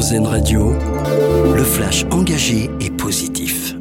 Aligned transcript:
Radio, 0.00 0.72
le 1.54 1.62
flash 1.62 2.06
engagé 2.10 2.70
et 2.80 2.88
positif. 2.88 3.74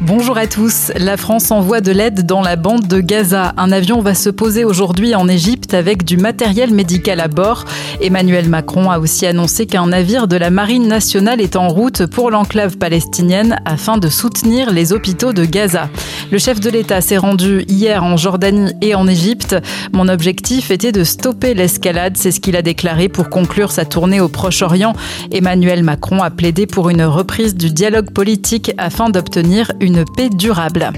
Bonjour 0.00 0.36
à 0.36 0.48
tous. 0.48 0.90
La 0.96 1.16
France 1.16 1.52
envoie 1.52 1.80
de 1.80 1.92
l'aide 1.92 2.26
dans 2.26 2.40
la 2.40 2.56
bande 2.56 2.88
de 2.88 3.00
Gaza. 3.00 3.54
Un 3.56 3.70
avion 3.70 4.00
va 4.00 4.14
se 4.14 4.30
poser 4.30 4.64
aujourd'hui 4.64 5.14
en 5.14 5.28
Égypte 5.28 5.74
avec 5.74 6.04
du 6.04 6.16
matériel 6.16 6.74
médical 6.74 7.20
à 7.20 7.28
bord. 7.28 7.66
Emmanuel 8.00 8.48
Macron 8.48 8.90
a 8.90 8.98
aussi 8.98 9.26
annoncé 9.26 9.66
qu'un 9.66 9.86
navire 9.86 10.26
de 10.26 10.36
la 10.36 10.50
Marine 10.50 10.88
nationale 10.88 11.40
est 11.40 11.54
en 11.54 11.68
route 11.68 12.06
pour 12.06 12.32
l'enclave 12.32 12.76
palestinienne 12.76 13.60
afin 13.66 13.96
de 13.98 14.08
soutenir 14.08 14.72
les 14.72 14.92
hôpitaux 14.92 15.32
de 15.32 15.44
Gaza. 15.44 15.88
Le 16.30 16.38
chef 16.38 16.60
de 16.60 16.70
l'État 16.70 17.00
s'est 17.00 17.16
rendu 17.16 17.64
hier 17.66 18.04
en 18.04 18.16
Jordanie 18.16 18.72
et 18.82 18.94
en 18.94 19.08
Égypte. 19.08 19.56
Mon 19.92 20.08
objectif 20.08 20.70
était 20.70 20.92
de 20.92 21.02
stopper 21.02 21.54
l'escalade, 21.54 22.16
c'est 22.16 22.30
ce 22.30 22.38
qu'il 22.38 22.54
a 22.54 22.62
déclaré 22.62 23.08
pour 23.08 23.30
conclure 23.30 23.72
sa 23.72 23.84
tournée 23.84 24.20
au 24.20 24.28
Proche-Orient. 24.28 24.94
Emmanuel 25.32 25.82
Macron 25.82 26.22
a 26.22 26.30
plaidé 26.30 26.68
pour 26.68 26.88
une 26.88 27.02
reprise 27.02 27.56
du 27.56 27.70
dialogue 27.70 28.12
politique 28.12 28.72
afin 28.78 29.10
d'obtenir 29.10 29.72
une 29.80 30.04
paix 30.04 30.28
durable. 30.28 30.92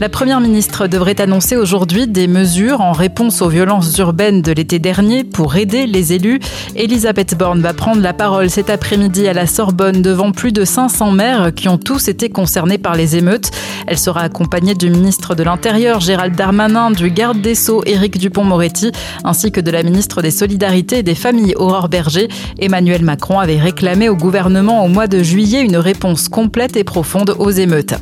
La 0.00 0.08
Première 0.08 0.40
ministre 0.40 0.86
devrait 0.86 1.20
annoncer 1.20 1.56
aujourd'hui 1.56 2.06
des 2.06 2.26
mesures 2.26 2.80
en 2.80 2.92
réponse 2.92 3.42
aux 3.42 3.50
violences 3.50 3.98
urbaines 3.98 4.40
de 4.40 4.50
l'été 4.50 4.78
dernier 4.78 5.24
pour 5.24 5.56
aider 5.56 5.86
les 5.86 6.14
élus. 6.14 6.40
Elisabeth 6.74 7.36
Borne 7.36 7.60
va 7.60 7.74
prendre 7.74 8.00
la 8.00 8.14
parole 8.14 8.48
cet 8.48 8.70
après-midi 8.70 9.28
à 9.28 9.34
la 9.34 9.46
Sorbonne 9.46 10.00
devant 10.00 10.32
plus 10.32 10.52
de 10.52 10.64
500 10.64 11.10
maires 11.10 11.54
qui 11.54 11.68
ont 11.68 11.76
tous 11.76 12.08
été 12.08 12.30
concernés 12.30 12.78
par 12.78 12.94
les 12.94 13.18
émeutes. 13.18 13.50
Elle 13.86 13.98
sera 13.98 14.22
accompagnée 14.22 14.74
du 14.74 14.88
ministre 14.88 15.34
de 15.34 15.42
l'Intérieur 15.42 16.00
Gérald 16.00 16.34
Darmanin, 16.34 16.90
du 16.92 17.10
garde 17.10 17.42
des 17.42 17.54
Sceaux 17.54 17.82
Éric 17.84 18.16
Dupont-Moretti, 18.16 18.92
ainsi 19.24 19.52
que 19.52 19.60
de 19.60 19.70
la 19.70 19.82
ministre 19.82 20.22
des 20.22 20.30
Solidarités 20.30 21.00
et 21.00 21.02
des 21.02 21.14
Familles 21.14 21.56
Aurore 21.56 21.90
Berger. 21.90 22.28
Emmanuel 22.58 23.04
Macron 23.04 23.38
avait 23.38 23.60
réclamé 23.60 24.08
au 24.08 24.16
gouvernement 24.16 24.82
au 24.82 24.88
mois 24.88 25.08
de 25.08 25.22
juillet 25.22 25.60
une 25.60 25.76
réponse 25.76 26.30
complète 26.30 26.78
et 26.78 26.84
profonde 26.84 27.36
aux 27.38 27.50
émeutes. 27.50 27.96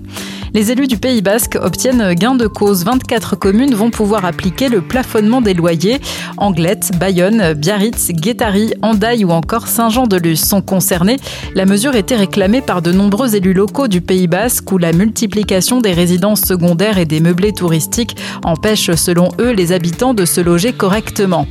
Les 0.54 0.70
élus 0.70 0.86
du 0.86 0.96
Pays 0.96 1.20
Basque 1.20 1.58
obtiennent 1.60 2.14
gain 2.14 2.34
de 2.34 2.46
cause. 2.46 2.84
24 2.84 3.36
communes 3.36 3.74
vont 3.74 3.90
pouvoir 3.90 4.24
appliquer 4.24 4.68
le 4.68 4.80
plafonnement 4.80 5.40
des 5.40 5.52
loyers. 5.52 6.00
Anglette, 6.38 6.90
Bayonne, 6.98 7.52
Biarritz, 7.52 8.10
Guétary, 8.12 8.72
Andaille 8.80 9.24
ou 9.24 9.30
encore 9.30 9.66
Saint-Jean-de-Luz 9.66 10.40
sont 10.40 10.62
concernés. 10.62 11.18
La 11.54 11.66
mesure 11.66 11.96
était 11.96 12.16
réclamée 12.16 12.62
par 12.62 12.80
de 12.80 12.92
nombreux 12.92 13.36
élus 13.36 13.52
locaux 13.52 13.88
du 13.88 14.00
Pays 14.00 14.26
Basque 14.26 14.72
où 14.72 14.78
la 14.78 14.92
multiplication 14.92 15.80
des 15.80 15.92
résidences 15.92 16.42
secondaires 16.42 16.98
et 16.98 17.04
des 17.04 17.20
meublés 17.20 17.52
touristiques 17.52 18.16
empêche 18.42 18.90
selon 18.94 19.28
eux 19.40 19.52
les 19.52 19.72
habitants 19.72 20.14
de 20.14 20.24
se 20.24 20.40
loger 20.40 20.72
correctement. 20.72 21.46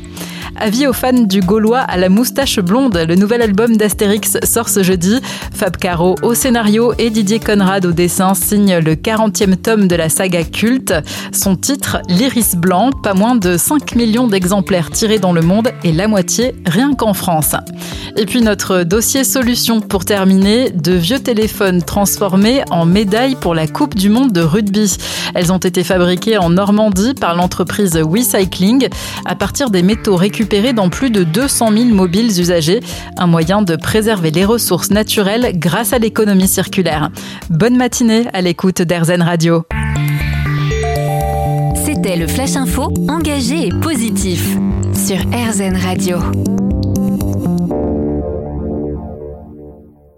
Avis 0.59 0.87
aux 0.87 0.93
fans 0.93 1.13
du 1.13 1.41
Gaulois 1.41 1.79
à 1.79 1.97
la 1.97 2.09
moustache 2.09 2.59
blonde, 2.59 2.97
le 2.97 3.15
nouvel 3.15 3.43
album 3.43 3.77
d'Astérix 3.77 4.37
sort 4.43 4.69
ce 4.69 4.81
jeudi. 4.81 5.19
Fab 5.53 5.77
Caro 5.77 6.15
au 6.23 6.33
scénario 6.33 6.93
et 6.97 7.11
Didier 7.11 7.39
Conrad 7.39 7.85
au 7.85 7.91
dessin 7.91 8.33
signent 8.33 8.79
le 8.79 8.95
40e 8.95 9.55
tome 9.55 9.87
de 9.87 9.95
la 9.95 10.09
saga 10.09 10.43
culte. 10.43 10.95
Son 11.31 11.55
titre, 11.55 11.99
L'Iris 12.09 12.55
Blanc, 12.55 12.89
pas 12.91 13.13
moins 13.13 13.35
de 13.35 13.55
5 13.55 13.95
millions 13.95 14.27
d'exemplaires 14.27 14.89
tirés 14.89 15.19
dans 15.19 15.31
le 15.31 15.41
monde 15.41 15.69
et 15.83 15.91
la 15.91 16.07
moitié 16.07 16.55
rien 16.65 16.93
qu'en 16.95 17.13
France. 17.13 17.55
Et 18.15 18.25
puis 18.25 18.41
notre 18.41 18.81
dossier 18.81 19.23
solution 19.23 19.79
pour 19.79 20.05
terminer, 20.05 20.71
de 20.71 20.93
vieux 20.93 21.19
téléphones 21.19 21.83
transformés 21.83 22.63
en 22.71 22.83
médailles 22.85 23.35
pour 23.35 23.53
la 23.53 23.67
Coupe 23.67 23.93
du 23.93 24.09
Monde 24.09 24.31
de 24.31 24.41
rugby. 24.41 24.97
Elles 25.35 25.51
ont 25.51 25.59
été 25.59 25.83
fabriquées 25.83 26.39
en 26.39 26.49
Normandie 26.49 27.13
par 27.13 27.35
l'entreprise 27.35 27.95
WeCycling 27.95 28.89
à 29.25 29.35
partir 29.35 29.69
des 29.69 29.83
métaux 29.83 30.15
dans 30.47 30.89
plus 30.89 31.09
de 31.09 31.23
200 31.23 31.71
000 31.71 31.85
mobiles 31.89 32.39
usagés, 32.39 32.79
un 33.17 33.27
moyen 33.27 33.61
de 33.61 33.75
préserver 33.75 34.31
les 34.31 34.45
ressources 34.45 34.91
naturelles 34.91 35.51
grâce 35.55 35.91
à 35.93 35.99
l'économie 35.99 36.47
circulaire. 36.47 37.09
Bonne 37.49 37.75
matinée 37.75 38.27
à 38.33 38.41
l'écoute 38.41 38.81
d'Airzen 38.81 39.21
Radio. 39.21 39.63
C'était 41.85 42.15
le 42.15 42.27
Flash 42.27 42.55
Info 42.55 42.93
engagé 43.09 43.67
et 43.67 43.71
positif 43.71 44.57
sur 44.93 45.17
RZN 45.17 45.75
Radio. 45.75 46.17